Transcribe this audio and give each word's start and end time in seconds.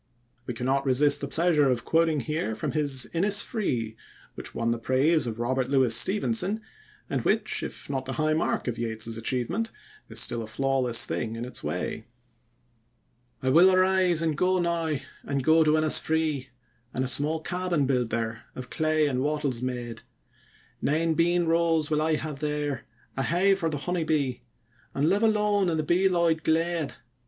We 0.47 0.55
cannot 0.55 0.83
resist 0.83 1.21
the 1.21 1.27
pleasure 1.27 1.69
of 1.69 1.85
quoting 1.85 2.21
here 2.21 2.55
from 2.55 2.71
his 2.71 3.07
"Innisfree", 3.13 3.95
which 4.33 4.55
won 4.55 4.71
the 4.71 4.79
praise 4.79 5.27
of 5.27 5.37
Robert 5.37 5.69
Louis 5.69 5.95
Stevenson, 5.95 6.59
and 7.07 7.21
which, 7.23 7.61
if 7.61 7.87
not 7.87 8.05
the 8.05 8.13
high 8.13 8.33
mark 8.33 8.67
of 8.67 8.79
Yeats's 8.79 9.15
achievement, 9.15 9.69
is 10.09 10.19
still 10.19 10.41
a 10.41 10.47
flawless 10.47 11.05
thing 11.05 11.35
in 11.35 11.45
its 11.45 11.63
way: 11.63 12.07
I 13.43 13.49
will 13.51 13.71
arise 13.71 14.23
and 14.23 14.35
go 14.35 14.57
now, 14.57 14.97
and 15.21 15.43
go 15.43 15.63
to 15.63 15.75
Innisfree, 15.77 16.47
And 16.95 17.05
a 17.05 17.07
small 17.07 17.39
cabin 17.39 17.85
build 17.85 18.09
there, 18.09 18.45
of 18.55 18.71
clay 18.71 19.05
and 19.05 19.21
wattles 19.21 19.61
made; 19.61 20.01
Nine 20.81 21.13
bean 21.13 21.45
rows 21.45 21.91
will 21.91 22.01
I 22.01 22.15
have 22.15 22.39
there, 22.39 22.85
a 23.15 23.21
hive 23.21 23.59
for 23.59 23.69
the 23.69 23.77
honey 23.77 24.03
bee, 24.03 24.41
And 24.95 25.09
live 25.09 25.21
alone 25.21 25.69
in 25.69 25.77
the 25.77 25.83
bee 25.83 26.07
loud 26.07 26.41
glade. 26.41 26.95